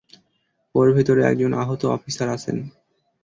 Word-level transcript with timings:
ওর 0.75 0.87
ভেতরে 0.95 1.21
একজন 1.23 1.51
আহত 1.53 1.81
অফিসার 1.95 2.27
আছেন। 2.29 2.57